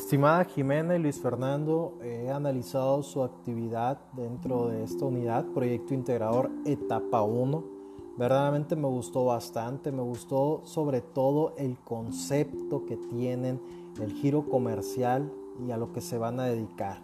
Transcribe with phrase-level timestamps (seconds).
[0.00, 6.50] Estimada Jimena y Luis Fernando, he analizado su actividad dentro de esta unidad, Proyecto Integrador
[6.64, 7.62] Etapa 1.
[8.16, 13.60] Verdaderamente me gustó bastante, me gustó sobre todo el concepto que tienen,
[14.00, 15.30] el giro comercial
[15.64, 17.02] y a lo que se van a dedicar.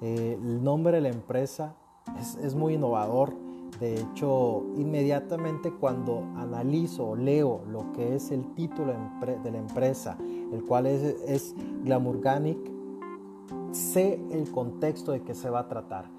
[0.00, 1.76] Eh, el nombre de la empresa
[2.18, 3.34] es, es muy innovador
[3.78, 8.94] de hecho, inmediatamente cuando analizo o leo lo que es el título
[9.42, 10.18] de la empresa,
[10.52, 12.58] el cual es, Glamourganic,
[13.72, 16.10] sé el contexto de que se va a tratar.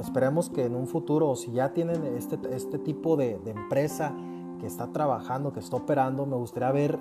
[0.00, 4.14] esperemos que en un futuro, si ya tienen este, este tipo de, empresa
[4.60, 6.98] que está trabajando, que está operando, me gustaría ver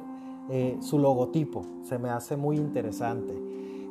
[0.50, 1.64] eh, su logotipo.
[1.84, 3.34] Se me hace muy interesante.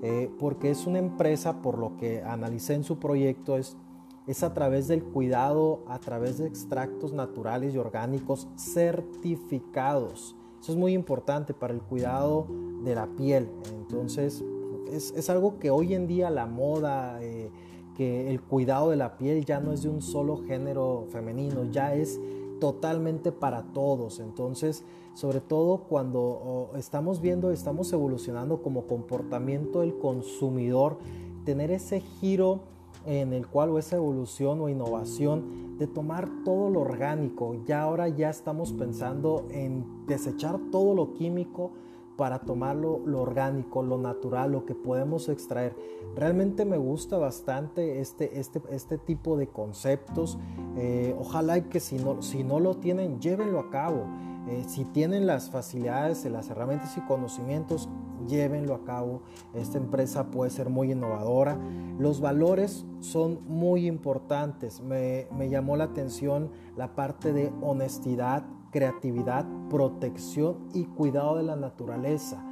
[0.05, 3.77] Eh, porque es una empresa, por lo que analicé en su proyecto, es
[4.27, 10.37] es a través del cuidado, a través de extractos naturales y orgánicos certificados.
[10.61, 12.47] Eso es muy importante para el cuidado
[12.85, 13.49] de la piel.
[13.75, 14.45] Entonces,
[14.93, 17.51] es, algo que hoy en día la moda, eh,
[17.97, 21.95] que el cuidado de la piel ya no es de un solo género femenino, ya
[21.95, 22.21] es
[22.61, 24.21] totalmente para todos.
[24.21, 30.99] Entonces, sobre todo cuando estamos viendo, estamos evolucionando como comportamiento del consumidor,
[31.45, 32.61] tener ese giro
[33.07, 37.57] en el cual o esa evolución o innovación de tomar todo lo orgánico.
[37.65, 41.73] Ya ahora ya estamos pensando en desechar todo lo químico
[42.17, 45.75] para tomar lo, orgánico, lo natural, lo que podemos extraer.
[46.15, 50.39] Realmente me gusta bastante este, este, este tipo de conceptos.
[50.77, 54.05] Eh, ojalá que si no, si no lo tienen, llévenlo a cabo.
[54.49, 57.89] Eh, si tienen las facilidades, las herramientas y conocimientos,
[58.27, 59.23] llévenlo a cabo.
[59.55, 61.59] Esta empresa puede ser muy innovadora.
[61.99, 64.81] Los valores son muy importantes.
[64.81, 72.45] Me, llamó la atención la parte de honestidad, creatividad, protección y cuidado de la naturaleza.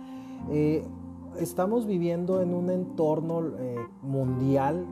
[0.50, 0.84] Eh,
[1.38, 4.86] estamos viviendo en un entorno eh, mundial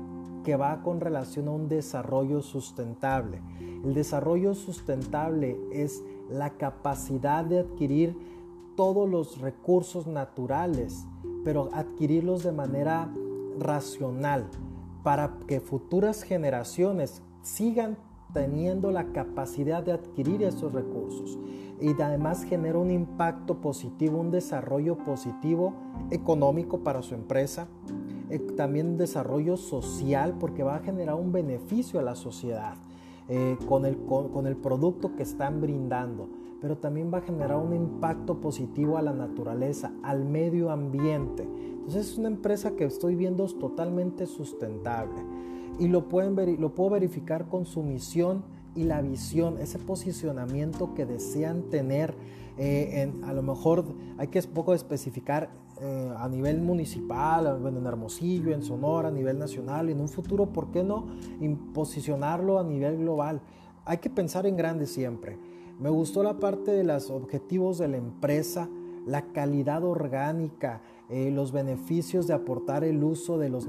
[0.45, 3.43] que va con relación a un desarrollo sustentable.
[3.85, 8.17] El desarrollo sustentable es la capacidad de adquirir
[8.79, 11.05] todos los recursos naturales,
[11.43, 13.13] pero adquirirlos de manera
[13.59, 14.47] racional
[15.03, 17.99] para que futuras generaciones sigan
[18.33, 21.37] teniendo la capacidad de adquirir esos recursos.
[21.81, 25.75] Y además genera un impacto positivo, un desarrollo positivo
[26.13, 27.67] económico para su empresa,
[28.31, 32.75] eh, también un desarrollo social porque va a generar un beneficio a la sociedad
[33.29, 36.29] eh, con, el, con el producto que están brindando
[36.61, 41.43] pero también va a generar un impacto positivo a la naturaleza, al medio ambiente.
[41.43, 45.23] Entonces es una empresa que estoy viendo totalmente sustentable
[45.79, 48.43] y lo, pueden ver, lo puedo verificar con su misión
[48.75, 52.15] y la visión, ese posicionamiento que desean tener.
[52.59, 53.85] Eh, a lo mejor
[54.19, 59.89] hay que poco especificar eh, a nivel municipal, en Hermosillo, en Sonora, a nivel nacional,
[59.89, 61.07] en un futuro, ¿por qué no
[61.73, 63.41] posicionarlo a nivel global?
[63.85, 65.39] Hay que pensar en grande siempre.
[65.79, 68.69] Me gustó la parte de los objetivos de la empresa,
[69.07, 73.69] la calidad orgánica, eh, los beneficios de aportar el uso, de los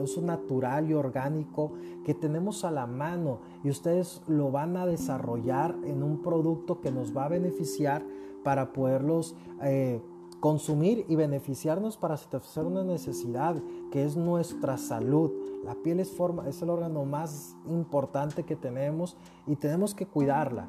[0.00, 1.72] uso natural y orgánico
[2.04, 6.90] que tenemos a la mano y ustedes lo van a desarrollar en un producto que
[6.90, 8.02] nos va a beneficiar
[8.42, 10.00] para poderlos eh,
[10.40, 13.56] consumir y beneficiarnos para satisfacer una necesidad
[13.92, 15.30] que es nuestra salud.
[15.62, 19.16] La piel es, forma, es el órgano más importante que tenemos
[19.46, 20.66] y tenemos que cuidarla.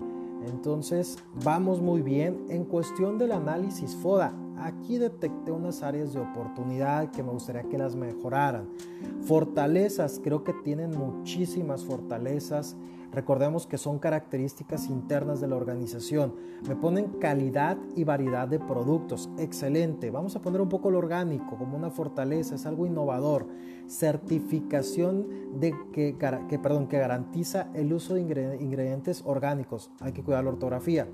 [0.47, 2.45] Entonces, vamos muy bien.
[2.49, 7.77] En cuestión del análisis FODA, aquí detecté unas áreas de oportunidad que me gustaría que
[7.77, 8.69] las mejoraran.
[9.21, 12.75] Fortalezas, creo que tienen muchísimas fortalezas.
[13.11, 16.35] Recordemos que son características internas de la organización.
[16.67, 19.29] Me ponen calidad y variedad de productos.
[19.37, 20.11] Excelente.
[20.11, 22.55] Vamos a poner un poco lo orgánico como una fortaleza.
[22.55, 23.47] Es algo innovador.
[23.87, 26.17] Certificación de que,
[26.49, 29.91] que, perdón, que garantiza el uso de ingredientes orgánicos.
[29.99, 31.07] Hay que cuidar la ortografía.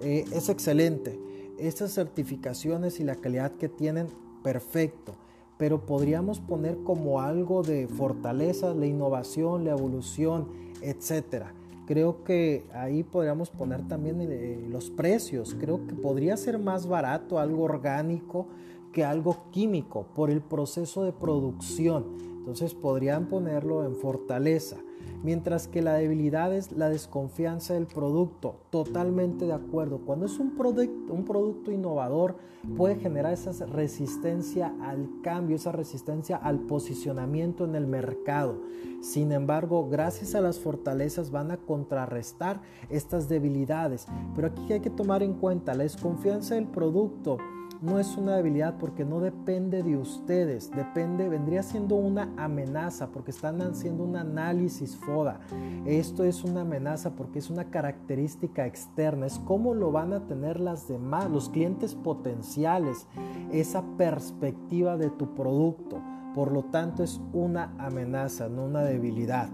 [0.00, 1.20] Eh, es excelente.
[1.58, 4.06] Estas certificaciones y la calidad que tienen,
[4.42, 5.14] perfecto
[5.62, 10.48] pero podríamos poner como algo de fortaleza la innovación, la evolución,
[10.82, 11.52] etcétera.
[11.86, 15.56] Creo que ahí podríamos poner también eh, los precios.
[15.58, 18.46] Creo que podría ser más barato algo orgánico
[18.92, 22.31] que algo químico por el proceso de producción.
[22.42, 24.78] Entonces podrían ponerlo en fortaleza
[25.22, 28.56] mientras que la debilidad es la desconfianza del producto.
[28.70, 30.00] Totalmente de acuerdo.
[30.04, 32.36] Cuando es un, producto, innovador,
[32.76, 38.60] puede generar esa resistencia al cambio, esa resistencia al posicionamiento en el mercado.
[39.00, 44.06] Sin embargo, gracias a las fortalezas van a contrarrestar estas debilidades.
[44.34, 47.38] Pero aquí hay que tomar en cuenta la desconfianza del producto
[47.82, 53.32] no es una debilidad porque no depende de ustedes, depende, vendría siendo una amenaza porque
[53.32, 55.40] están haciendo un análisis FODA.
[55.84, 60.60] Esto es una amenaza porque es una característica externa, es cómo lo van a tener
[60.60, 63.08] las demás, los clientes potenciales,
[63.50, 66.00] esa perspectiva de tu producto.
[66.36, 69.50] Por lo tanto, es una amenaza, no una debilidad.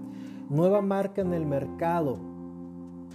[0.50, 2.27] Nueva marca en el mercado.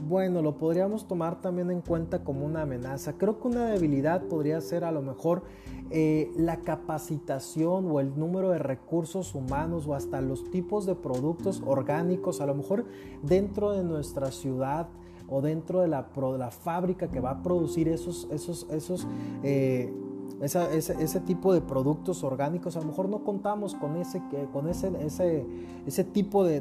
[0.01, 3.13] Bueno, lo podríamos tomar también en cuenta como una amenaza.
[3.13, 5.43] Creo que una debilidad podría ser a lo mejor
[5.91, 11.61] eh, la capacitación o el número de recursos humanos o hasta los tipos de productos
[11.65, 12.85] orgánicos, a lo mejor
[13.21, 14.87] dentro de nuestra ciudad
[15.29, 16.03] o dentro de la,
[16.51, 19.07] fábrica que va a producir esos, esos, esos
[19.43, 19.93] eh,
[20.41, 25.45] ese, tipo de productos orgánicos, a lo mejor no contamos con ese, con ese, ese,
[25.85, 26.59] ese tipo de,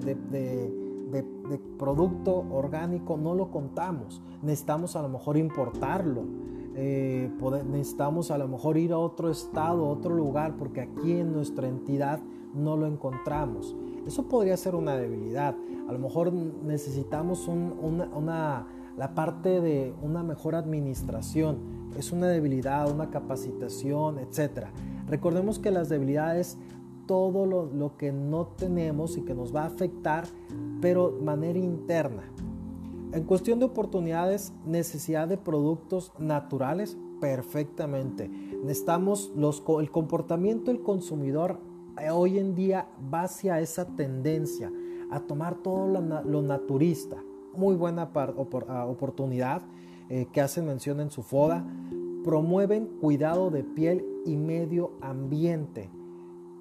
[1.79, 4.23] producto orgánico, no lo contamos.
[4.43, 6.25] Necesitamos a lo mejor importarlo.
[6.75, 7.31] Eh,
[7.71, 11.69] necesitamos a lo mejor ir a otro estado, a otro lugar, porque aquí en nuestra
[11.69, 12.21] entidad
[12.55, 13.77] no lo encontramos.
[14.07, 15.55] Eso podría ser una debilidad.
[15.89, 18.67] A lo mejor necesitamos una
[18.97, 24.67] la parte de una mejor administración es una debilidad, una capacitación, etc.
[25.09, 26.59] Recordemos que las debilidades,
[27.07, 30.27] todo lo, que no tenemos y que nos va a afectar,
[30.81, 32.23] pero de manera interna.
[33.13, 38.29] En cuestión de oportunidades, necesidad de productos naturales, perfectamente.
[38.29, 41.59] Necesitamos los, el comportamiento del consumidor
[42.01, 44.73] eh, hoy en día va hacia esa tendencia
[45.11, 47.23] a tomar todo lo naturista
[47.55, 49.63] muy buena ah, oportunidad
[50.09, 51.65] eh, que hacen mención en su FODA.
[52.25, 55.91] Promueven cuidado de piel y medio ambiente.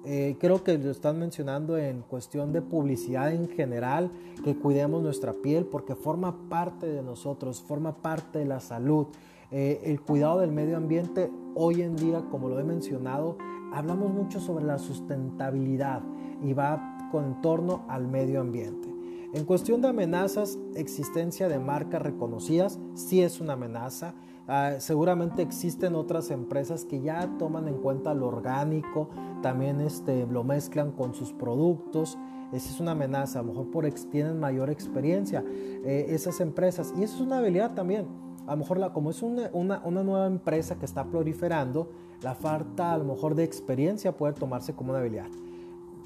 [0.04, 4.10] Eh, creo que lo están mencionando en cuestión de publicidad en general,
[4.44, 9.06] que cuidemos nuestra piel porque forma parte de nosotros, forma parte de la salud.
[9.52, 13.36] Eh, el cuidado del medio ambiente, hoy en día, como lo he mencionado,
[13.72, 16.02] hablamos mucho sobre la sustentabilidad
[16.42, 18.88] y va con torno al medio ambiente.
[19.34, 24.14] En cuestión de amenazas, existencia de marcas reconocidas sí es una amenaza.
[24.48, 29.08] Ah, seguramente existen otras empresas que ya toman en cuenta lo orgánico,
[29.40, 32.18] también este, lo mezclan con sus productos.
[32.52, 36.92] Esa es una amenaza, a lo mejor por tienen mayor experiencia eh, esas empresas.
[36.98, 38.06] Y eso es una habilidad también.
[38.46, 41.90] A lo mejor la, como es una, una, una, nueva empresa que está proliferando,
[42.20, 45.28] la falta a lo mejor de experiencia puede tomarse como una habilidad.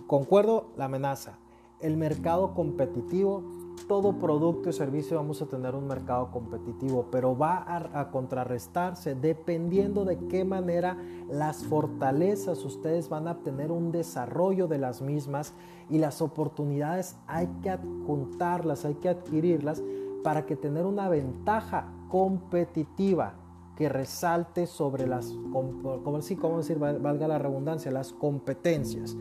[0.06, 1.38] Concuerdo, la amenaza
[1.80, 3.42] el mercado competitivo,
[3.88, 10.04] todo producto y servicio vamos a tener un mercado competitivo, pero va a, contrarrestarse dependiendo
[10.04, 10.96] de qué manera
[11.30, 15.54] las fortalezas ustedes van a tener un desarrollo de las mismas
[15.88, 19.82] y las oportunidades hay que adjuntarlas, hay que adquirirlas
[20.22, 23.34] para que tener una ventaja competitiva
[23.76, 29.14] que resalte sobre las, como, decir, valga la redundancia, las competencias.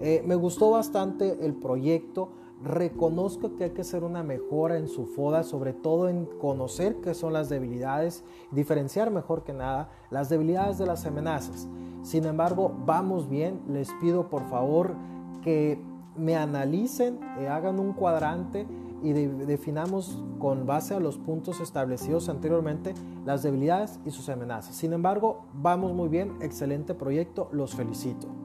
[0.00, 2.28] Eh, me gustó bastante el proyecto.
[2.64, 7.12] Reconozco que hay que hacer una mejora en su FODA, sobre todo en conocer qué
[7.12, 8.22] son las debilidades,
[8.52, 11.66] diferenciar mejor que nada las debilidades de las amenazas.
[12.02, 13.62] Sin embargo, vamos bien.
[13.68, 14.94] Les pido por favor
[15.42, 15.80] que
[16.16, 18.66] me analicen, eh, hagan un cuadrante
[19.02, 24.76] y definamos con base a los puntos establecidos anteriormente las debilidades y sus amenazas.
[24.76, 28.41] Sin embargo, vamos muy bien, excelente proyecto, los felicito.